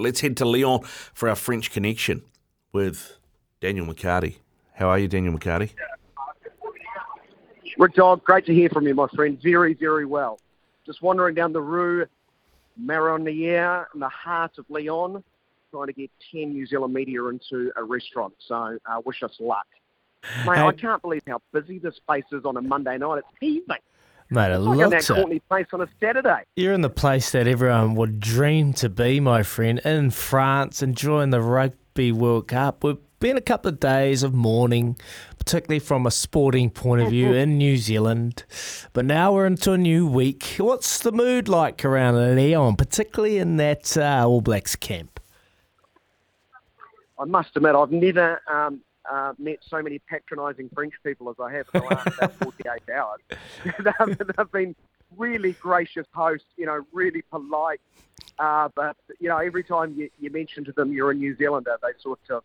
Let's 0.00 0.20
head 0.20 0.36
to 0.36 0.44
Lyon 0.44 0.82
for 1.12 1.28
our 1.28 1.34
French 1.34 1.72
connection 1.72 2.22
with 2.72 3.18
Daniel 3.60 3.84
McHardy. 3.84 4.36
How 4.74 4.88
are 4.90 4.98
you, 4.98 5.08
Daniel 5.08 5.36
McHardy? 5.36 5.70
Rick 7.76 7.94
Dog, 7.94 8.22
great 8.22 8.46
to 8.46 8.54
hear 8.54 8.68
from 8.68 8.86
you, 8.86 8.94
my 8.94 9.08
friend. 9.08 9.40
Very, 9.42 9.74
very 9.74 10.06
well. 10.06 10.38
Just 10.86 11.02
wandering 11.02 11.34
down 11.34 11.52
the 11.52 11.60
Rue 11.60 12.06
Marronnier 12.80 13.88
in 13.92 13.98
the 13.98 14.08
heart 14.08 14.56
of 14.58 14.66
Lyon, 14.68 15.24
trying 15.72 15.88
to 15.88 15.92
get 15.92 16.12
10 16.30 16.52
New 16.52 16.64
Zealand 16.64 16.94
media 16.94 17.24
into 17.26 17.72
a 17.74 17.82
restaurant. 17.82 18.34
So 18.46 18.78
uh, 18.86 19.00
wish 19.04 19.24
us 19.24 19.34
luck. 19.40 19.66
Mate, 20.46 20.58
Hey. 20.58 20.62
I 20.62 20.72
can't 20.72 21.02
believe 21.02 21.22
how 21.26 21.40
busy 21.52 21.80
this 21.80 21.98
place 21.98 22.24
is 22.30 22.44
on 22.44 22.56
a 22.56 22.62
Monday 22.62 22.98
night. 22.98 23.18
It's 23.18 23.42
evening. 23.42 23.78
Mate, 24.30 24.52
it 24.52 24.58
Like 24.58 24.90
that 24.90 25.00
it. 25.00 25.06
Courtenay 25.06 25.38
place 25.48 25.66
on 25.72 25.80
a 25.80 25.88
Saturday. 26.00 26.42
You're 26.54 26.74
in 26.74 26.82
the 26.82 26.90
place 26.90 27.30
that 27.32 27.46
everyone 27.46 27.94
would 27.94 28.20
dream 28.20 28.74
to 28.74 28.88
be, 28.90 29.20
my 29.20 29.42
friend, 29.42 29.78
in 29.84 30.10
France, 30.10 30.82
enjoying 30.82 31.30
the 31.30 31.40
Rugby 31.40 32.12
World 32.12 32.48
Cup. 32.48 32.84
We've 32.84 32.98
been 33.20 33.38
a 33.38 33.42
couple 33.42 33.70
of 33.70 33.80
days 33.80 34.22
of 34.22 34.34
mourning, 34.34 34.96
particularly 35.38 35.78
from 35.78 36.06
a 36.06 36.10
sporting 36.10 36.68
point 36.68 37.02
of 37.02 37.08
view 37.08 37.32
in 37.32 37.56
New 37.56 37.78
Zealand. 37.78 38.44
But 38.92 39.06
now 39.06 39.32
we're 39.32 39.46
into 39.46 39.72
a 39.72 39.78
new 39.78 40.06
week. 40.06 40.56
What's 40.58 40.98
the 40.98 41.10
mood 41.10 41.48
like 41.48 41.82
around 41.84 42.36
Lyon, 42.36 42.76
particularly 42.76 43.38
in 43.38 43.56
that 43.56 43.96
uh, 43.96 44.26
All 44.26 44.42
Blacks 44.42 44.76
camp? 44.76 45.20
I 47.18 47.24
must 47.24 47.56
admit, 47.56 47.74
I've 47.74 47.90
never 47.90 48.40
um, 48.46 48.80
uh, 49.10 49.32
met 49.38 49.58
so 49.66 49.82
many 49.82 49.98
patronising 49.98 50.70
French 50.74 50.94
people 51.04 51.30
as 51.30 51.36
I 51.40 51.52
have 51.52 51.66
in 51.74 51.80
the 51.80 51.86
last 51.86 52.06
about 52.18 52.32
48 52.42 52.82
hours. 52.94 53.20
they've, 54.18 54.52
been 54.52 54.74
really 55.16 55.52
gracious 55.52 56.06
hosts, 56.12 56.46
you 56.56 56.66
know, 56.66 56.84
really 56.92 57.22
polite. 57.22 57.80
Uh, 58.38 58.68
but, 58.74 58.96
you 59.18 59.28
know, 59.28 59.38
every 59.38 59.64
time 59.64 59.94
you, 59.96 60.08
you 60.20 60.30
mention 60.30 60.64
to 60.64 60.72
them 60.72 60.92
you're 60.92 61.10
a 61.10 61.14
New 61.14 61.36
Zealander, 61.36 61.76
they 61.82 61.88
sort 62.00 62.20
of 62.30 62.44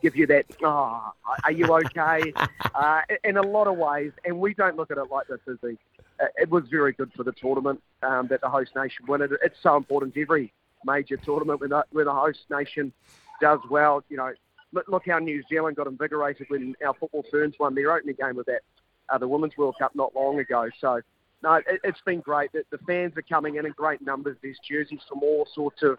give 0.00 0.16
you 0.16 0.26
that, 0.26 0.46
oh, 0.62 1.12
are 1.44 1.52
you 1.52 1.66
okay? 1.66 2.32
uh, 2.74 3.00
in 3.24 3.36
a 3.36 3.42
lot 3.42 3.66
of 3.66 3.76
ways. 3.76 4.12
And 4.24 4.38
we 4.38 4.54
don't 4.54 4.76
look 4.76 4.90
at 4.90 4.98
it 4.98 5.10
like 5.10 5.26
this, 5.26 5.40
is 5.46 5.58
we? 5.62 5.78
Uh, 6.20 6.26
It 6.36 6.50
was 6.50 6.64
very 6.68 6.92
good 6.92 7.12
for 7.16 7.24
the 7.24 7.32
tournament 7.32 7.82
um, 8.02 8.28
that 8.28 8.40
the 8.40 8.48
host 8.48 8.72
nation 8.76 9.06
won 9.06 9.22
it. 9.22 9.30
It's 9.42 9.58
so 9.62 9.76
important 9.76 10.16
every 10.16 10.52
major 10.84 11.16
tournament 11.16 11.60
when 11.60 11.70
the, 11.70 11.84
when 11.90 12.04
the 12.04 12.14
host 12.14 12.40
nation 12.50 12.92
does 13.40 13.60
well. 13.68 14.04
You 14.08 14.18
know, 14.18 14.32
look, 14.72 14.86
look 14.88 15.02
how 15.06 15.18
New 15.18 15.42
Zealand 15.48 15.76
got 15.76 15.86
invigorated 15.86 16.46
when 16.48 16.74
our 16.84 16.94
football 16.94 17.24
ferns 17.30 17.54
won 17.58 17.74
their 17.74 17.92
opening 17.92 18.16
game 18.18 18.38
of 18.38 18.46
that 18.46 18.62
uh, 19.08 19.18
the 19.18 19.28
Women's 19.28 19.56
World 19.56 19.76
Cup 19.78 19.94
not 19.94 20.14
long 20.14 20.38
ago. 20.38 20.68
So, 20.80 21.00
no, 21.42 21.54
it, 21.54 21.80
it's 21.84 22.00
been 22.06 22.20
great. 22.20 22.52
The, 22.52 22.64
the 22.70 22.78
fans 22.78 23.16
are 23.16 23.22
coming 23.22 23.56
in 23.56 23.66
in 23.66 23.72
great 23.72 24.00
numbers. 24.00 24.36
There's 24.42 24.58
jerseys 24.66 25.00
from 25.08 25.22
all 25.22 25.46
sorts 25.54 25.82
of, 25.82 25.98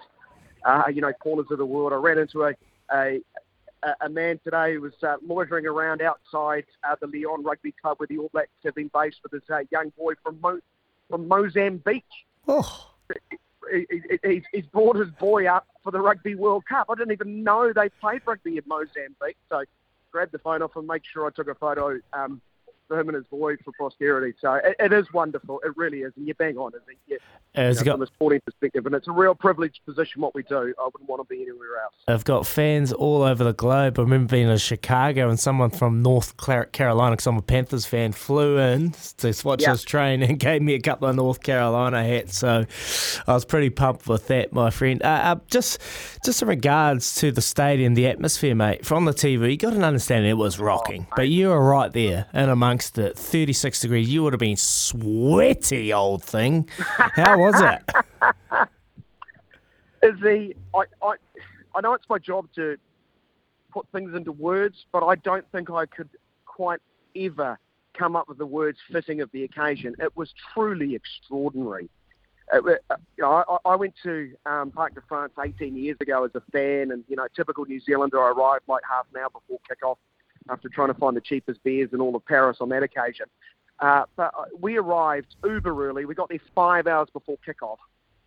uh, 0.65 0.83
you 0.93 1.01
know, 1.01 1.11
corners 1.13 1.47
of 1.51 1.57
the 1.57 1.65
world. 1.65 1.93
I 1.93 1.97
ran 1.97 2.17
into 2.17 2.43
a 2.43 2.53
a, 2.91 3.21
a- 4.01 4.09
man 4.09 4.39
today 4.43 4.73
who 4.75 4.81
was 4.81 4.93
uh, 5.03 5.15
loitering 5.25 5.65
around 5.65 6.01
outside 6.01 6.65
uh, 6.87 6.95
the 7.01 7.07
Lyon 7.07 7.43
Rugby 7.43 7.73
Club 7.81 7.97
where 7.99 8.07
the 8.07 8.17
All 8.17 8.29
Blacks 8.31 8.49
have 8.63 8.75
been 8.75 8.89
based 8.93 9.17
with 9.23 9.31
his 9.33 9.49
uh, 9.49 9.59
young 9.71 9.91
boy 9.97 10.13
from 10.23 10.39
Mo- 10.41 10.59
from 11.09 11.27
Mozambique 11.27 12.05
Oh, 12.47 12.92
he- 13.73 13.87
he- 13.89 14.29
he's, 14.29 14.43
he's 14.51 14.65
brought 14.65 14.95
his 14.95 15.09
boy 15.19 15.47
up 15.47 15.67
for 15.83 15.91
the 15.91 15.99
Rugby 15.99 16.35
World 16.35 16.65
Cup. 16.65 16.87
I 16.89 16.95
didn't 16.95 17.11
even 17.13 17.43
know 17.43 17.71
they 17.73 17.89
played 17.89 18.21
rugby 18.25 18.57
in 18.57 18.63
Mozambique. 18.65 19.37
So 19.49 19.63
grabbed 20.11 20.31
the 20.31 20.39
phone 20.39 20.61
off 20.61 20.75
and 20.75 20.87
make 20.87 21.03
sure 21.05 21.25
I 21.25 21.31
took 21.31 21.47
a 21.47 21.55
photo 21.55 21.99
um, 22.13 22.41
for 22.87 22.99
him 22.99 23.09
and 23.09 23.15
his 23.15 23.25
boy 23.25 23.55
for 23.63 23.71
posterity. 23.79 24.35
So 24.41 24.53
it, 24.55 24.75
it 24.79 24.93
is 24.93 25.11
wonderful. 25.13 25.59
It 25.65 25.75
really 25.77 26.01
is. 26.01 26.13
And 26.17 26.27
you 26.27 26.33
bang 26.35 26.57
on, 26.57 26.71
isn't 26.73 26.97
it? 27.07 27.21
Has 27.55 27.77
you 27.79 27.81
know, 27.81 27.91
got 27.91 27.93
from 27.95 28.01
a 28.01 28.07
sporting 28.07 28.41
perspective. 28.45 28.85
And 28.85 28.95
it's 28.95 29.07
a 29.07 29.11
real 29.11 29.35
privileged 29.35 29.81
position 29.85 30.21
what 30.21 30.33
we 30.33 30.41
do. 30.43 30.73
I 30.79 30.85
wouldn't 30.85 31.07
want 31.07 31.21
to 31.21 31.27
be 31.33 31.41
anywhere 31.43 31.81
else. 31.83 31.93
I've 32.07 32.25
got 32.25 32.47
fans 32.47 32.91
all 32.91 33.21
over 33.21 33.43
the 33.43 33.53
globe. 33.53 33.99
I 33.99 34.01
remember 34.01 34.31
being 34.31 34.49
in 34.49 34.57
Chicago 34.57 35.29
and 35.29 35.39
someone 35.39 35.69
from 35.69 36.01
North 36.01 36.35
Carolina, 36.71 37.11
because 37.15 37.27
I'm 37.27 37.37
a 37.37 37.41
Panthers 37.43 37.85
fan, 37.85 38.11
flew 38.11 38.57
in 38.57 38.93
to 39.17 39.33
watch 39.45 39.61
Yeah. 39.61 39.73
us 39.73 39.83
train 39.83 40.23
and 40.23 40.39
gave 40.39 40.61
me 40.61 40.73
a 40.73 40.79
couple 40.81 41.07
of 41.07 41.15
North 41.15 41.43
Carolina 41.43 42.03
hats. 42.03 42.37
So 42.39 42.65
I 43.27 43.33
was 43.33 43.45
pretty 43.45 43.69
pumped 43.69 44.07
with 44.07 44.27
that, 44.27 44.51
my 44.51 44.69
friend. 44.71 45.01
Uh, 45.03 45.07
uh, 45.07 45.35
just, 45.47 45.79
just 46.25 46.41
in 46.41 46.47
regards 46.47 47.15
to 47.15 47.31
the 47.31 47.41
stadium, 47.41 47.93
the 47.93 48.07
atmosphere, 48.07 48.55
mate, 48.55 48.83
from 48.85 49.05
the 49.05 49.13
TV, 49.13 49.51
you 49.51 49.57
got 49.57 49.73
an 49.73 49.83
understanding 49.83 50.29
it 50.29 50.37
was 50.37 50.59
rocking. 50.59 51.05
but 51.15 51.29
you 51.29 51.49
were 51.49 51.61
right 51.63 51.91
there 51.93 52.25
and 52.33 52.49
amongst 52.73 52.97
it, 52.97 53.15
36 53.15 53.81
degrees. 53.81 54.09
You 54.09 54.23
would 54.23 54.33
have 54.33 54.39
been 54.39 54.57
sweaty, 54.57 55.93
old 55.93 56.23
thing. 56.23 56.67
How 56.77 57.37
was 57.37 57.61
it? 57.61 58.67
is 60.01 60.19
the 60.19 60.55
I, 60.73 60.83
I 61.03 61.13
I 61.75 61.81
know 61.81 61.93
it's 61.93 62.09
my 62.09 62.17
job 62.17 62.47
to 62.55 62.77
put 63.71 63.87
things 63.91 64.15
into 64.15 64.31
words, 64.31 64.87
but 64.91 65.05
I 65.05 65.15
don't 65.15 65.45
think 65.51 65.69
I 65.69 65.85
could 65.85 66.09
quite 66.45 66.79
ever 67.15 67.59
come 67.93 68.15
up 68.15 68.27
with 68.27 68.39
the 68.39 68.45
words 68.45 68.79
fitting 68.91 69.21
of 69.21 69.29
the 69.33 69.43
occasion. 69.43 69.95
It 69.99 70.17
was 70.17 70.33
truly 70.53 70.95
extraordinary. 70.95 71.91
It, 72.51 72.83
uh, 72.89 72.95
you 73.17 73.23
know, 73.23 73.43
I, 73.47 73.69
I 73.69 73.75
went 73.75 73.93
to 74.01 74.31
um, 74.47 74.71
Parc 74.71 74.95
de 74.95 75.01
France 75.07 75.33
18 75.39 75.75
years 75.77 75.97
ago 76.01 76.25
as 76.25 76.31
a 76.33 76.41
fan, 76.51 76.89
and 76.89 77.03
you 77.07 77.15
know, 77.15 77.27
typical 77.35 77.65
New 77.65 77.79
Zealander, 77.79 78.19
I 78.19 78.31
arrived 78.31 78.63
like 78.67 78.81
half 78.89 79.05
an 79.13 79.21
hour 79.21 79.29
before 79.29 79.59
kick-off 79.69 79.99
after 80.49 80.69
trying 80.69 80.89
to 80.89 80.93
find 80.93 81.15
the 81.15 81.21
cheapest 81.21 81.63
beers 81.63 81.89
in 81.93 82.01
all 82.01 82.15
of 82.15 82.25
Paris 82.25 82.57
on 82.61 82.69
that 82.69 82.83
occasion. 82.83 83.25
Uh, 83.79 84.05
but 84.15 84.33
uh, 84.37 84.43
we 84.59 84.77
arrived 84.77 85.35
uber 85.43 85.87
early. 85.89 86.05
We 86.05 86.15
got 86.15 86.29
there 86.29 86.39
five 86.53 86.87
hours 86.87 87.09
before 87.11 87.37
kick-off 87.45 87.79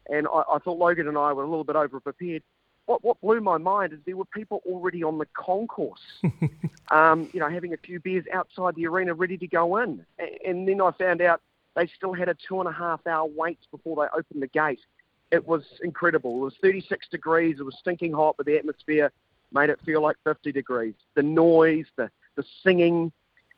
and 0.08 0.26
I, 0.28 0.42
I 0.54 0.58
thought 0.58 0.78
Logan 0.78 1.08
and 1.08 1.16
I 1.18 1.32
were 1.32 1.42
a 1.42 1.48
little 1.48 1.64
bit 1.64 1.76
over 1.76 2.00
prepared. 2.00 2.42
What 2.86 3.02
what 3.02 3.20
blew 3.20 3.40
my 3.40 3.58
mind 3.58 3.92
is 3.92 3.98
there 4.06 4.16
were 4.16 4.24
people 4.26 4.62
already 4.66 5.02
on 5.02 5.18
the 5.18 5.26
concourse, 5.34 6.00
um, 6.90 7.28
you 7.32 7.40
know, 7.40 7.48
having 7.48 7.72
a 7.72 7.76
few 7.76 7.98
beers 8.00 8.24
outside 8.32 8.76
the 8.76 8.86
arena, 8.86 9.14
ready 9.14 9.36
to 9.38 9.46
go 9.48 9.78
in. 9.78 10.04
A- 10.20 10.38
And 10.48 10.68
then 10.68 10.80
I 10.80 10.92
found 10.92 11.20
out 11.20 11.40
they 11.74 11.88
still 11.88 12.12
had 12.12 12.28
a 12.28 12.34
two 12.34 12.60
and 12.60 12.68
a 12.68 12.72
half 12.72 13.04
hour 13.06 13.26
wait 13.36 13.58
before 13.72 13.96
they 13.96 14.18
opened 14.18 14.40
the 14.42 14.46
gate. 14.46 14.80
It 15.32 15.46
was 15.46 15.64
incredible. 15.82 16.36
It 16.36 16.44
was 16.44 16.54
36 16.62 17.08
degrees. 17.08 17.56
It 17.58 17.64
was 17.64 17.76
stinking 17.80 18.12
hot, 18.12 18.36
but 18.36 18.46
the 18.46 18.56
atmosphere 18.56 19.10
made 19.52 19.70
it 19.70 19.80
feel 19.84 20.02
like 20.02 20.16
50 20.24 20.52
degrees. 20.52 20.94
The 21.14 21.22
noise, 21.22 21.86
the 21.96 22.10
the 22.36 22.44
singing, 22.62 23.12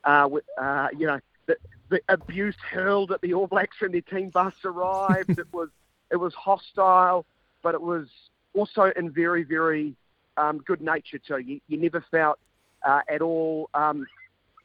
uh, 0.04 0.28
with, 0.30 0.44
uh, 0.56 0.88
you 0.96 1.06
know, 1.06 1.18
the, 1.46 1.56
the 1.90 2.00
abuse 2.08 2.56
hurled 2.70 3.12
at 3.12 3.20
the 3.20 3.34
All 3.34 3.46
Blacks 3.46 3.80
when 3.80 3.92
their 3.92 4.00
team 4.00 4.30
bus 4.30 4.54
arrived. 4.64 5.30
it 5.38 5.52
was 5.52 5.68
it 6.10 6.16
was 6.16 6.32
hostile, 6.34 7.26
but 7.62 7.74
it 7.74 7.82
was 7.82 8.06
also 8.54 8.92
in 8.96 9.10
very, 9.10 9.42
very 9.42 9.94
um, 10.36 10.58
good 10.58 10.80
nature 10.80 11.18
too. 11.18 11.38
You, 11.38 11.60
you 11.68 11.76
never 11.76 12.04
felt 12.10 12.38
uh, 12.86 13.00
at 13.08 13.20
all, 13.20 13.68
um, 13.74 14.06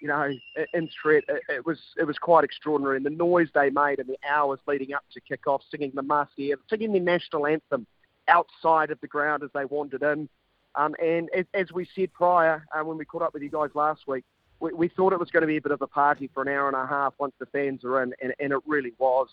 you 0.02 0.08
know, 0.08 0.32
in 0.74 0.90
threat. 1.02 1.24
It, 1.28 1.42
it 1.50 1.66
was 1.66 1.80
it 1.98 2.06
was 2.06 2.18
quite 2.18 2.44
extraordinary, 2.44 2.98
and 2.98 3.06
the 3.06 3.10
noise 3.10 3.50
they 3.54 3.70
made 3.70 4.00
in 4.00 4.08
the 4.08 4.18
hours 4.30 4.60
leading 4.68 4.94
up 4.94 5.04
to 5.14 5.22
kick-off, 5.22 5.62
singing 5.70 5.92
the 5.96 6.04
Marseillaise, 6.04 6.58
singing 6.70 6.94
the 6.94 7.00
national 7.00 7.48
anthem 7.48 7.88
outside 8.28 8.92
of 8.92 9.00
the 9.02 9.08
ground 9.08 9.44
as 9.44 9.50
they 9.54 9.66
wandered 9.66 10.04
in. 10.04 10.30
Um, 10.76 10.96
and 11.02 11.30
as, 11.36 11.46
as 11.54 11.72
we 11.72 11.88
said 11.96 12.12
prior, 12.14 12.66
uh, 12.76 12.84
when 12.84 12.98
we 12.98 13.06
caught 13.06 13.22
up 13.22 13.34
with 13.34 13.44
you 13.44 13.50
guys 13.50 13.70
last 13.74 14.08
week, 14.08 14.24
we, 14.60 14.74
we 14.74 14.88
thought 14.88 15.14
it 15.14 15.20
was 15.20 15.30
going 15.30 15.42
to 15.42 15.48
be 15.48 15.58
a 15.58 15.62
bit 15.62 15.72
of 15.72 15.82
a 15.82 15.88
party 15.88 16.30
for 16.34 16.42
an 16.42 16.50
hour 16.50 16.68
and 16.68 16.76
a 16.76 16.86
half 16.88 17.14
once 17.20 17.34
the 17.40 17.46
fans 17.48 17.84
were 17.84 18.02
in, 18.02 18.14
and, 18.22 18.34
and 18.40 18.54
it 18.54 18.60
really 18.66 18.94
was. 18.98 19.28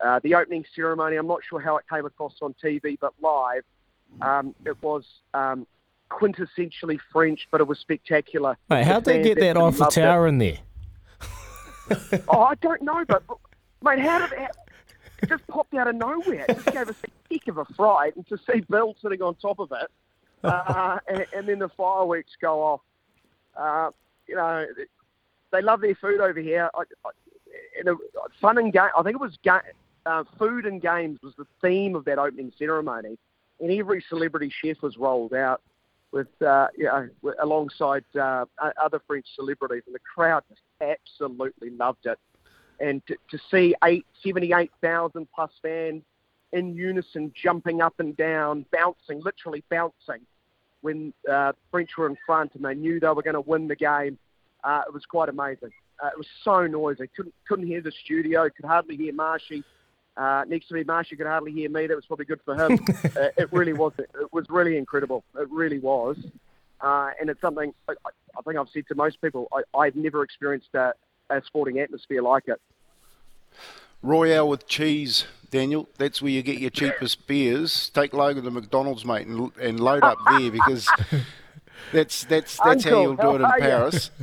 Uh, 0.00 0.20
the 0.22 0.34
opening 0.34 0.64
ceremony, 0.74 1.16
I'm 1.16 1.26
not 1.26 1.40
sure 1.48 1.60
how 1.60 1.76
it 1.76 1.84
came 1.90 2.06
across 2.06 2.34
on 2.40 2.54
TV, 2.62 2.96
but 3.00 3.12
live, 3.20 3.64
um, 4.22 4.54
it 4.64 4.80
was 4.82 5.04
um, 5.34 5.66
quintessentially 6.10 6.98
French, 7.12 7.48
but 7.50 7.60
it 7.60 7.66
was 7.66 7.78
spectacular. 7.80 8.56
Mate, 8.70 8.84
how'd 8.84 9.04
The 9.04 9.12
they 9.12 9.22
get 9.22 9.40
that 9.40 9.56
Eiffel 9.56 9.70
loved 9.70 9.98
it. 9.98 10.00
Tower 10.00 10.26
in 10.28 10.38
there? 10.38 10.58
Oh, 12.28 12.42
I 12.42 12.54
don't 12.56 12.82
know, 12.82 13.02
but 13.08 13.22
mate, 13.82 13.98
how 13.98 14.18
did 14.18 14.38
it? 14.38 14.50
It 15.22 15.28
just 15.30 15.46
popped 15.46 15.72
out 15.72 15.88
of 15.88 15.94
nowhere. 15.96 16.44
It 16.46 16.56
just 16.56 16.66
gave 16.66 16.88
us 16.88 16.96
a 17.02 17.34
heck 17.34 17.48
of 17.48 17.56
a 17.56 17.64
fright, 17.64 18.14
and 18.14 18.26
to 18.28 18.38
see 18.38 18.60
Bill 18.60 18.94
sitting 19.00 19.22
on 19.22 19.34
top 19.36 19.58
of 19.58 19.72
it, 19.72 19.90
uh, 20.44 20.98
and, 21.08 21.26
and 21.34 21.48
then 21.48 21.58
the 21.58 21.68
fireworks 21.70 22.32
go 22.40 22.62
off. 22.62 22.80
Uh, 23.56 23.90
you 24.26 24.36
know, 24.36 24.66
they 25.50 25.62
love 25.62 25.80
their 25.80 25.94
food 25.94 26.20
over 26.20 26.40
here. 26.40 26.70
I, 26.74 26.82
I, 27.04 27.10
and 27.78 27.98
fun 28.40 28.58
and 28.58 28.72
game. 28.72 28.90
I 28.96 29.02
think 29.02 29.14
it 29.14 29.20
was 29.20 29.38
ga- 29.44 29.60
uh, 30.06 30.24
food 30.38 30.66
and 30.66 30.80
games 30.80 31.20
was 31.22 31.34
the 31.36 31.46
theme 31.62 31.94
of 31.94 32.04
that 32.04 32.18
opening 32.18 32.52
ceremony, 32.58 33.18
and 33.60 33.70
every 33.70 34.04
celebrity 34.08 34.52
chef 34.62 34.80
was 34.82 34.96
rolled 34.96 35.34
out 35.34 35.60
with, 36.12 36.28
uh, 36.42 36.68
you 36.76 36.84
know, 36.84 37.08
alongside 37.42 38.04
uh, 38.18 38.44
other 38.82 39.00
French 39.06 39.26
celebrities, 39.34 39.82
and 39.86 39.94
the 39.94 40.00
crowd 40.00 40.42
just 40.48 40.62
absolutely 40.80 41.70
loved 41.70 42.06
it. 42.06 42.18
And 42.80 43.04
to, 43.06 43.16
to 43.30 43.38
see 43.50 43.74
eight, 43.84 44.06
78,000 44.22 45.26
plus 45.34 45.50
fans 45.60 46.02
in 46.52 46.74
unison, 46.74 47.32
jumping 47.34 47.80
up 47.80 47.94
and 47.98 48.16
down, 48.16 48.64
bouncing, 48.72 49.20
literally 49.22 49.62
bouncing, 49.70 50.26
when 50.80 51.12
uh, 51.30 51.52
French 51.70 51.90
were 51.96 52.06
in 52.06 52.16
front 52.24 52.54
and 52.54 52.64
they 52.64 52.74
knew 52.74 53.00
they 53.00 53.08
were 53.08 53.22
going 53.22 53.34
to 53.34 53.40
win 53.40 53.68
the 53.68 53.76
game, 53.76 54.18
uh, 54.64 54.82
it 54.86 54.92
was 54.92 55.04
quite 55.04 55.28
amazing. 55.28 55.70
Uh, 56.02 56.08
it 56.08 56.16
was 56.16 56.26
so 56.44 56.66
noisy. 56.66 57.08
Couldn't 57.16 57.34
couldn't 57.46 57.66
hear 57.66 57.80
the 57.80 57.92
studio. 58.04 58.48
Could 58.48 58.64
hardly 58.64 58.96
hear 58.96 59.12
Marshy. 59.12 59.64
uh, 60.16 60.44
next 60.46 60.68
to 60.68 60.74
me, 60.74 60.84
Marshy 60.84 61.16
could 61.16 61.26
hardly 61.26 61.52
hear 61.52 61.68
me. 61.68 61.86
That 61.86 61.96
was 61.96 62.06
probably 62.06 62.26
good 62.26 62.40
for 62.44 62.54
him. 62.54 62.78
uh, 63.04 63.28
it 63.36 63.52
really 63.52 63.72
was. 63.72 63.92
It 63.98 64.32
was 64.32 64.46
really 64.48 64.76
incredible. 64.76 65.24
It 65.36 65.48
really 65.50 65.78
was. 65.78 66.16
Uh, 66.80 67.10
and 67.20 67.28
it's 67.28 67.40
something 67.40 67.72
I, 67.88 67.94
I, 68.06 68.42
think 68.42 68.56
I've 68.56 68.68
said 68.72 68.84
to 68.88 68.94
most 68.94 69.20
people. 69.20 69.48
I, 69.74 69.86
have 69.86 69.96
never 69.96 70.22
experienced 70.22 70.68
a, 70.74 70.92
a, 71.28 71.42
sporting 71.44 71.80
atmosphere 71.80 72.22
like 72.22 72.44
it. 72.46 72.60
Royale 74.02 74.48
with 74.48 74.66
cheese, 74.66 75.26
Daniel. 75.50 75.88
That's 75.98 76.22
where 76.22 76.30
you 76.30 76.42
get 76.42 76.58
your 76.58 76.70
cheapest 76.70 77.26
beers. 77.26 77.90
Take 77.90 78.12
Logan 78.12 78.44
to 78.44 78.50
McDonald's, 78.50 79.04
mate, 79.04 79.26
and, 79.26 79.50
and 79.60 79.80
load 79.80 80.04
up 80.04 80.18
there 80.30 80.50
because 80.50 80.88
that's 81.92 82.24
that's 82.24 82.58
that's 82.58 82.86
Uncle, 82.86 82.90
how 82.90 83.02
you'll 83.02 83.16
do 83.16 83.34
it 83.36 83.46
in 83.46 83.60
Paris. 83.60 84.10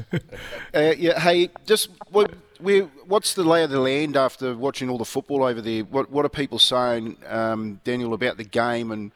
Uh, 0.74 0.94
yeah. 0.98 1.18
Hey, 1.18 1.50
just 1.66 1.90
what, 2.12 2.34
where, 2.60 2.84
what's 3.08 3.34
the 3.34 3.44
lay 3.44 3.64
of 3.64 3.70
the 3.70 3.80
land 3.80 4.18
after 4.18 4.54
watching 4.54 4.90
all 4.90 4.98
the 4.98 5.06
football 5.06 5.42
over 5.44 5.62
there? 5.62 5.84
What 5.84 6.12
what 6.12 6.26
are 6.26 6.30
people 6.30 6.60
saying, 6.60 7.16
um, 7.28 7.80
Daniel, 7.86 8.14
about 8.14 8.36
the 8.36 8.44
game 8.44 8.92
and 8.92 9.12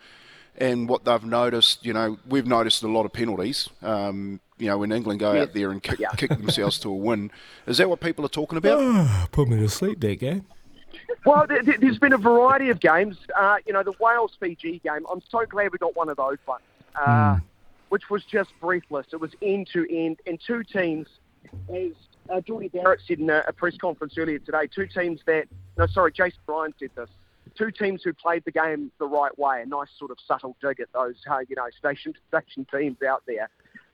and 0.58 0.90
what 0.90 1.06
they've 1.06 1.24
noticed? 1.24 1.86
You 1.86 1.94
know, 1.94 2.18
we've 2.28 2.48
noticed 2.48 2.84
a 2.84 2.88
lot 2.88 3.06
of 3.06 3.14
penalties. 3.14 3.70
Um, 3.82 4.40
you 4.58 4.68
know, 4.68 4.78
when 4.78 4.92
England 4.92 5.20
go 5.20 5.34
yes. 5.34 5.48
out 5.48 5.54
there 5.54 5.72
and 5.72 5.82
kick, 5.82 6.00
yeah. 6.00 6.10
kick 6.10 6.30
themselves 6.30 6.80
to 6.80 6.90
a 6.90 6.96
win, 6.96 7.32
is 7.66 7.78
that 7.78 7.90
what 7.90 8.00
people 8.02 8.26
are 8.26 8.30
talking 8.30 8.58
about? 8.58 8.80
Oh, 8.80 9.26
put 9.32 9.48
me 9.48 9.58
to 9.58 9.70
sleep 9.70 10.00
that 10.02 10.20
game. 10.20 10.46
Well, 11.26 11.46
there's 11.48 12.00
been 12.00 12.14
a 12.14 12.18
variety 12.18 12.70
of 12.70 12.80
games. 12.80 13.18
Uh, 13.36 13.58
you 13.66 13.74
know, 13.74 13.84
the 13.84 13.94
Wales 14.00 14.32
Fiji 14.40 14.80
game. 14.80 15.06
I'm 15.12 15.22
so 15.30 15.46
glad 15.46 15.72
we 15.72 15.78
got 15.78 15.96
one 15.96 16.10
of 16.10 16.18
those 16.18 16.38
ones, 16.48 16.64
uh, 16.96 17.36
mm. 17.36 17.42
which 17.90 18.10
was 18.10 18.24
just 18.24 18.52
breathless. 18.60 19.08
It 19.12 19.20
was 19.20 19.32
end 19.42 19.70
to 19.74 19.86
end, 19.94 20.20
and 20.26 20.40
two 20.46 20.64
teams, 20.64 21.08
as 21.74 21.92
uh, 22.30 22.42
Jordie 22.42 22.70
Barrett 22.70 23.02
said 23.08 23.20
in 23.20 23.30
a, 23.30 23.44
a, 23.48 23.54
press 23.54 23.76
conference 23.78 24.18
earlier 24.18 24.40
today, 24.40 24.68
two 24.74 24.88
teams 24.88 25.20
that, 25.26 25.48
no, 25.78 25.88
sorry, 25.88 26.12
Jason 26.12 26.40
Ryan 26.48 26.74
said 26.80 26.92
this, 26.96 27.10
two 27.58 27.72
teams 27.72 28.02
who 28.04 28.14
played 28.14 28.44
the 28.46 28.52
game 28.52 28.92
the 29.00 29.06
right 29.06 29.38
way, 29.38 29.62
a 29.62 29.66
nice 29.66 29.88
sort 29.98 30.12
of 30.12 30.18
subtle 30.28 30.56
dig 30.62 30.80
at 30.80 30.92
those, 30.94 31.16
uh, 31.30 31.40
you 31.48 31.56
know, 31.56 31.68
station 31.78 32.14
station 32.28 32.66
teams 32.72 32.98
out 33.02 33.24
there. 33.28 33.50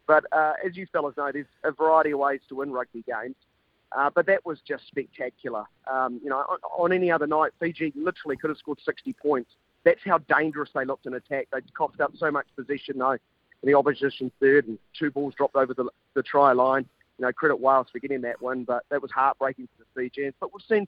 But 0.07 0.25
uh, 0.31 0.53
as 0.65 0.77
you 0.77 0.85
fellas 0.91 1.15
know, 1.17 1.31
there's 1.31 1.47
a 1.63 1.71
variety 1.71 2.11
of 2.11 2.19
ways 2.19 2.41
to 2.49 2.55
win 2.55 2.71
rugby 2.71 3.03
games. 3.07 3.35
Uh, 3.91 4.09
but 4.13 4.25
that 4.25 4.45
was 4.45 4.59
just 4.67 4.85
spectacular. 4.87 5.63
Um, 5.91 6.19
you 6.23 6.29
know, 6.29 6.37
on, 6.37 6.57
on, 6.77 6.91
any 6.91 7.11
other 7.11 7.27
night, 7.27 7.51
Fiji 7.59 7.93
literally 7.95 8.35
could 8.35 8.49
have 8.49 8.57
scored 8.57 8.79
60 8.83 9.13
points. 9.13 9.51
That's 9.83 10.01
how 10.03 10.17
dangerous 10.17 10.69
they 10.73 10.83
looked 10.83 11.05
in 11.05 11.13
attack. 11.13 11.47
They 11.53 11.59
coughed 11.77 12.01
up 12.01 12.11
so 12.17 12.29
much 12.29 12.47
position, 12.57 12.97
though, 12.97 13.11
in 13.11 13.19
the 13.63 13.75
opposition 13.75 14.31
third, 14.39 14.67
and 14.67 14.79
two 14.97 15.11
balls 15.11 15.33
dropped 15.35 15.55
over 15.55 15.73
the, 15.73 15.87
the 16.13 16.23
try 16.23 16.51
line 16.51 16.85
you 17.17 17.25
know, 17.25 17.31
credit 17.31 17.59
Wales 17.59 17.87
for 17.91 17.99
getting 17.99 18.21
that 18.21 18.41
win, 18.41 18.63
but 18.63 18.83
that 18.89 19.01
was 19.01 19.11
heartbreaking 19.11 19.67
for 19.77 19.83
the 19.83 20.01
Fijians. 20.09 20.33
But 20.39 20.53
we've 20.53 20.63
seen 20.67 20.87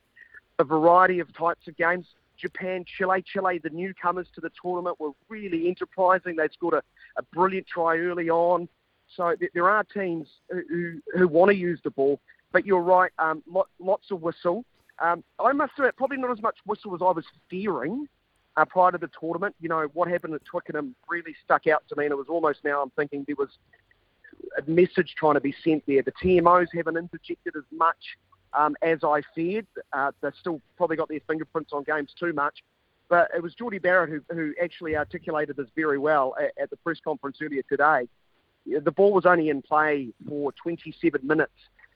a 0.59 0.63
variety 0.63 1.19
of 1.19 1.33
types 1.33 1.67
of 1.67 1.77
games. 1.77 2.05
Japan, 2.39 2.85
Chile, 2.97 3.23
Chile, 3.25 3.59
the 3.63 3.69
newcomers 3.69 4.27
to 4.35 4.41
the 4.41 4.51
tournament 4.61 4.99
were 4.99 5.11
really 5.29 5.67
enterprising. 5.67 6.35
They 6.35 6.47
scored 6.53 6.75
a, 6.75 6.83
a 7.17 7.23
brilliant 7.33 7.67
try 7.67 7.97
early 7.97 8.29
on. 8.29 8.67
So 9.15 9.35
th- 9.35 9.51
there 9.53 9.69
are 9.69 9.83
teams 9.83 10.27
who, 10.49 10.99
who, 11.13 11.27
want 11.27 11.49
to 11.51 11.55
use 11.55 11.79
the 11.83 11.91
ball, 11.91 12.19
but 12.51 12.65
you're 12.65 12.81
right, 12.81 13.11
um, 13.19 13.41
lot, 13.49 13.67
lots 13.79 14.11
of 14.11 14.21
whistle. 14.21 14.65
Um, 14.99 15.23
I 15.39 15.53
must 15.53 15.73
admit, 15.77 15.95
probably 15.95 16.17
not 16.17 16.31
as 16.31 16.41
much 16.41 16.57
whistle 16.65 16.93
as 16.95 17.01
I 17.01 17.11
was 17.11 17.25
fearing 17.49 18.07
uh, 18.57 18.65
prior 18.65 18.91
to 18.91 18.97
the 18.97 19.09
tournament. 19.19 19.55
You 19.61 19.69
know, 19.69 19.87
what 19.93 20.09
happened 20.09 20.33
at 20.33 20.43
Twickenham 20.45 20.95
really 21.07 21.35
stuck 21.43 21.67
out 21.67 21.83
to 21.89 21.95
me, 21.95 22.05
and 22.05 22.11
it 22.11 22.17
was 22.17 22.27
almost 22.29 22.59
now 22.63 22.81
I'm 22.81 22.89
thinking 22.91 23.23
there 23.27 23.35
was 23.37 23.49
a 24.57 24.69
message 24.69 25.13
trying 25.17 25.35
to 25.35 25.41
be 25.41 25.53
sent 25.63 25.85
there. 25.87 26.01
The 26.01 26.13
TMOs 26.23 26.67
haven't 26.73 26.97
interjected 26.97 27.55
as 27.55 27.63
much 27.71 28.17
um, 28.53 28.75
as 28.81 29.03
I 29.03 29.21
feared. 29.35 29.67
Uh, 29.93 30.11
they've 30.21 30.33
still 30.39 30.61
probably 30.75 30.97
got 30.97 31.09
their 31.09 31.19
fingerprints 31.27 31.71
on 31.73 31.83
games 31.83 32.13
too 32.19 32.33
much. 32.33 32.63
But 33.09 33.29
it 33.35 33.41
was 33.41 33.53
Jordie 33.55 33.79
Barrett 33.79 34.09
who, 34.09 34.21
who 34.33 34.53
actually 34.61 34.95
articulated 34.95 35.55
this 35.55 35.67
very 35.75 35.97
well 35.97 36.35
at, 36.39 36.51
at 36.61 36.69
the 36.69 36.77
press 36.77 36.99
conference 37.03 37.37
earlier 37.41 37.63
today. 37.69 38.07
The 38.65 38.91
ball 38.91 39.13
was 39.13 39.25
only 39.25 39.49
in 39.49 39.61
play 39.61 40.09
for 40.27 40.51
27 40.51 41.25
minutes 41.25 41.53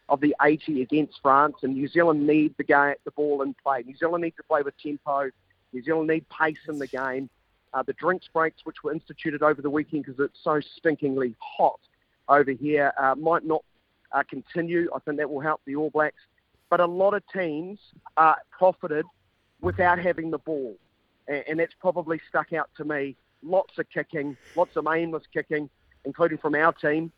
of 0.07 0.21
the 0.21 0.35
80 0.41 0.81
against 0.81 1.19
France, 1.21 1.55
and 1.63 1.73
New 1.73 1.87
Zealand 1.87 2.25
need 2.25 2.55
the, 2.57 2.63
game, 2.63 2.95
the 3.03 3.11
ball 3.11 3.41
in 3.41 3.53
play. 3.53 3.83
New 3.85 3.95
Zealand 3.95 4.23
need 4.23 4.35
to 4.37 4.43
play 4.43 4.61
with 4.61 4.77
tempo. 4.77 5.29
New 5.73 5.83
Zealand 5.83 6.09
need 6.09 6.25
pace 6.29 6.57
in 6.67 6.79
the 6.79 6.87
game. 6.87 7.29
Uh, 7.73 7.83
the 7.83 7.93
drinks 7.93 8.27
breaks, 8.33 8.61
which 8.65 8.83
were 8.83 8.91
instituted 8.91 9.41
over 9.41 9.61
the 9.61 9.69
weekend 9.69 10.05
because 10.05 10.19
it's 10.19 10.39
so 10.43 10.59
stinkingly 10.79 11.35
hot, 11.39 11.79
over 12.27 12.51
here 12.51 12.93
uh, 12.97 13.15
might 13.15 13.45
not 13.45 13.63
uh, 14.11 14.23
continue. 14.29 14.89
I 14.93 14.99
think 14.99 15.17
that 15.17 15.29
will 15.29 15.39
help 15.39 15.61
the 15.65 15.75
All 15.75 15.89
Blacks. 15.89 16.21
But 16.71 16.79
a 16.79 16.85
lot 16.85 17.13
of 17.13 17.21
teams 17.31 17.79
uh, 18.15 18.35
profited 18.49 19.05
without 19.59 19.99
having 19.99 20.31
the 20.31 20.37
ball, 20.39 20.77
and, 21.27 21.43
and 21.47 21.59
that's 21.59 21.73
probably 21.79 22.19
stuck 22.29 22.53
out 22.53 22.69
to 22.77 22.85
me. 22.85 23.17
Lots 23.43 23.77
of 23.77 23.89
kicking, 23.89 24.37
lots 24.55 24.77
of 24.77 24.87
aimless 24.87 25.23
kicking, 25.33 25.69
including 26.05 26.37
from 26.37 26.55
our 26.55 26.71
team. 26.71 27.11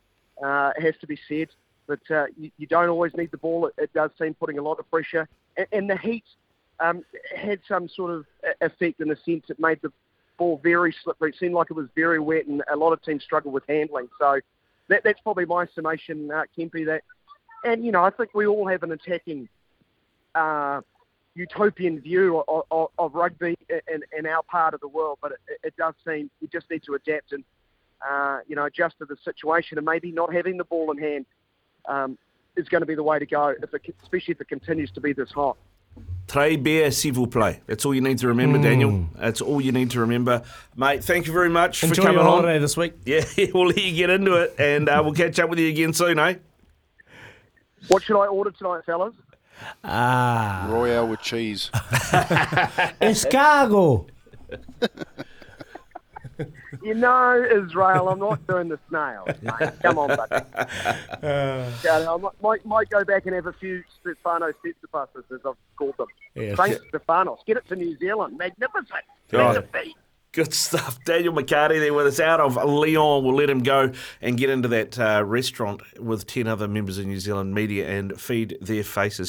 Uh, 0.44 0.72
it 0.76 0.84
has 0.84 0.96
to 1.02 1.08
be 1.08 1.20
said, 1.30 1.50
but 1.86 2.00
uh, 2.10 2.26
you, 2.36 2.50
you, 2.58 2.66
don't 2.66 2.90
always 2.90 3.14
need 3.16 3.30
the 3.30 3.38
ball. 3.38 3.68
It, 3.68 3.74
it, 3.78 3.94
does 3.94 4.10
seem 4.20 4.34
putting 4.34 4.58
a 4.58 4.64
lot 4.64 4.80
of 4.80 4.90
pressure, 4.90 5.30
and, 5.56 5.68
and 5.72 5.90
the 5.90 5.98
heat 5.98 6.26
um, 6.80 7.04
had 7.36 7.60
some 7.68 7.88
sort 7.88 8.12
of 8.12 8.26
effect 8.60 9.02
in 9.02 9.10
the 9.10 9.18
sense 9.24 9.46
it 9.50 9.60
made 9.60 9.80
the 9.84 9.92
ball 10.40 10.60
very 10.64 10.96
slippery. 11.04 11.30
It 11.30 11.36
seemed 11.40 11.54
like 11.54 11.70
it 11.70 11.76
was 11.76 11.90
very 11.96 12.20
wet, 12.20 12.48
and 12.48 12.64
a 12.72 12.76
lot 12.76 12.92
of 12.94 13.04
teams 13.04 13.24
struggled 13.24 13.54
with 13.54 13.66
handling. 13.70 14.10
So 14.20 14.40
that, 14.88 15.04
that's 15.04 15.22
probably 15.22 15.46
my 15.46 15.68
summation, 15.76 16.32
uh. 16.32 16.46
That, 16.58 17.04
and 17.64 17.86
you 17.86 17.92
know, 17.92 18.04
I 18.04 18.10
think 18.10 18.34
we 18.34 18.46
all 18.46 18.68
have 18.68 18.84
an 18.84 18.92
attacking 18.92 19.50
uh, 20.36 20.82
utopian 21.36 22.00
view 22.00 22.44
of, 22.48 22.64
of, 22.72 22.88
of 22.98 23.16
rugby 23.16 23.58
in, 23.70 24.02
in, 24.18 24.26
our 24.26 24.44
part 24.44 24.74
of 24.74 24.82
the 24.82 24.88
world, 24.88 25.20
but 25.22 25.32
it, 25.32 25.60
it, 25.64 25.76
does 25.78 25.94
seem 26.06 26.30
we 26.42 26.48
just 26.48 26.70
need 26.70 26.84
to 26.84 26.96
adapt 26.96 27.32
and 27.32 27.44
uh, 28.08 28.40
you 28.48 28.56
know 28.56 28.66
adjust 28.66 28.98
to 29.00 29.06
the 29.06 29.18
situation, 29.24 29.78
and 29.78 29.86
maybe 29.86 30.12
not 30.12 30.34
having 30.34 30.58
the 30.58 30.64
ball 30.64 30.92
in 30.92 30.98
hand 30.98 31.26
um, 31.88 32.18
is 32.56 32.68
going 32.70 32.82
to 32.82 32.86
be 32.86 32.96
the 32.96 33.04
way 33.04 33.20
to 33.20 33.26
go, 33.26 33.50
if 33.50 33.74
it, 33.74 33.96
especially 34.04 34.34
if 34.34 34.42
it 34.42 34.48
continues 34.48 34.92
to 34.92 35.02
be 35.02 35.14
this 35.14 35.32
hot. 35.32 35.58
Très 36.28 36.58
bien, 36.58 36.90
s'il 36.90 37.14
vous 37.14 37.28
plaît. 37.28 37.60
That's 37.68 37.86
all 37.86 37.94
you 37.94 38.02
need 38.02 38.18
to 38.20 38.28
remember, 38.28 38.58
mm. 38.58 38.64
Daniel. 38.64 39.06
That's 39.16 39.42
all 39.42 39.62
you 39.62 39.72
need 39.72 39.92
to 39.92 40.00
remember. 40.00 40.42
Mate, 40.76 41.04
thank 41.04 41.28
you 41.28 41.34
very 41.34 41.50
much 41.50 41.84
Enjoy 41.84 41.96
for 41.96 42.02
coming 42.02 42.14
your 42.18 42.24
on. 42.24 42.44
holiday 42.44 42.60
this 42.60 42.76
week. 42.78 42.94
Yeah, 43.06 43.24
we'll 43.54 43.68
let 43.68 43.78
you 43.78 43.96
get 43.96 44.10
into 44.10 44.36
it, 44.36 44.56
and 44.58 44.90
uh, 44.90 45.02
we'll 45.04 45.14
catch 45.14 45.38
up 45.40 45.50
with 45.50 45.60
you 45.60 45.68
again 45.68 45.94
soon, 45.94 46.18
eh? 46.20 46.36
What 47.88 48.04
should 48.04 48.20
I 48.20 48.28
order 48.28 48.52
tonight, 48.52 48.84
fellas? 48.86 49.14
Ah. 49.84 50.68
Royale 50.70 51.08
with 51.08 51.22
cheese. 51.22 51.70
Escargot. 53.02 54.10
you 56.84 56.94
know, 56.94 57.46
Israel, 57.52 58.10
I'm 58.10 58.20
not 58.20 58.46
doing 58.48 58.70
the 58.70 58.80
snail. 58.90 59.26
Mate. 59.42 59.72
Come 59.82 60.00
on, 60.00 60.16
buddy. 60.16 60.46
Uh, 61.24 61.72
I 61.86 62.18
might, 62.42 62.66
might 62.66 62.90
go 62.90 63.06
back 63.06 63.26
and 63.26 63.34
have 63.34 63.46
a 63.46 63.54
few 63.54 63.82
Stefano 64.02 64.52
Tsitsipas, 64.52 65.08
as 65.16 65.40
I've 65.46 65.56
called 65.78 65.96
them. 65.98 66.08
Yeah. 66.36 66.56
Saint 66.56 66.82
Stefanos. 66.92 67.38
Get 67.46 67.56
it 67.56 67.68
to 67.70 67.78
New 67.78 67.98
Zealand. 67.98 68.38
Magnificent. 68.38 68.90
Right. 69.32 69.64
Good 70.34 70.54
stuff. 70.66 71.04
Daniel 71.06 71.32
McHardy 71.32 71.80
there 71.80 71.94
with 71.94 72.08
us 72.08 72.20
out 72.20 72.40
of 72.40 72.56
Lyon. 72.56 73.24
We'll 73.24 73.36
let 73.36 73.52
him 73.52 73.62
go 73.62 73.92
and 74.20 74.36
get 74.36 74.50
into 74.50 74.68
that 74.70 75.00
uh, 75.00 75.24
restaurant 75.24 75.82
with 76.00 76.26
10 76.26 76.48
other 76.48 76.68
members 76.68 76.98
of 76.98 77.06
New 77.06 77.20
Zealand 77.20 77.54
media 77.54 77.88
and 77.88 78.20
feed 78.20 78.58
their 78.60 78.84
faces. 78.84 79.20